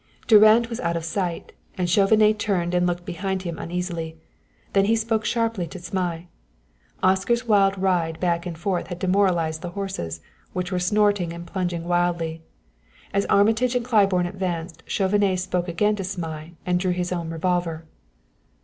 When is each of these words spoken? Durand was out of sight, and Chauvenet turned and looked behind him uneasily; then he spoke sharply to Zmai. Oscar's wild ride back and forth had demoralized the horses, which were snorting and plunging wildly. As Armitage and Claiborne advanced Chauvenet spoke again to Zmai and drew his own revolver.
Durand 0.25 0.65
was 0.65 0.79
out 0.79 0.97
of 0.97 1.05
sight, 1.05 1.51
and 1.77 1.87
Chauvenet 1.87 2.39
turned 2.39 2.73
and 2.73 2.87
looked 2.87 3.05
behind 3.05 3.43
him 3.43 3.59
uneasily; 3.59 4.17
then 4.73 4.85
he 4.85 4.95
spoke 4.95 5.25
sharply 5.25 5.67
to 5.67 5.77
Zmai. 5.77 6.25
Oscar's 7.03 7.47
wild 7.47 7.77
ride 7.77 8.19
back 8.19 8.47
and 8.47 8.57
forth 8.57 8.87
had 8.87 8.97
demoralized 8.97 9.61
the 9.61 9.69
horses, 9.77 10.19
which 10.53 10.71
were 10.71 10.79
snorting 10.79 11.33
and 11.33 11.45
plunging 11.45 11.83
wildly. 11.83 12.41
As 13.13 13.27
Armitage 13.27 13.75
and 13.75 13.85
Claiborne 13.85 14.25
advanced 14.25 14.81
Chauvenet 14.87 15.39
spoke 15.39 15.67
again 15.67 15.95
to 15.97 16.03
Zmai 16.03 16.53
and 16.65 16.79
drew 16.79 16.93
his 16.93 17.11
own 17.11 17.29
revolver. 17.29 17.85